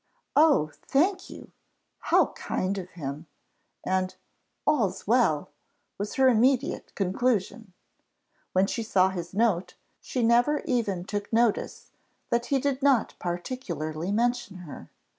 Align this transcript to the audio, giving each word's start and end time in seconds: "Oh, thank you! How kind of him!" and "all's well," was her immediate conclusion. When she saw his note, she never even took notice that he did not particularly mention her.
"Oh, 0.35 0.71
thank 0.87 1.29
you! 1.29 1.51
How 1.99 2.31
kind 2.33 2.79
of 2.79 2.89
him!" 2.89 3.27
and 3.85 4.15
"all's 4.65 5.05
well," 5.05 5.51
was 5.99 6.15
her 6.15 6.27
immediate 6.27 6.95
conclusion. 6.95 7.73
When 8.51 8.65
she 8.65 8.81
saw 8.81 9.09
his 9.11 9.35
note, 9.35 9.75
she 9.99 10.23
never 10.23 10.61
even 10.65 11.05
took 11.05 11.31
notice 11.31 11.91
that 12.31 12.47
he 12.47 12.57
did 12.59 12.81
not 12.81 13.13
particularly 13.19 14.11
mention 14.11 14.55
her. 14.65 14.89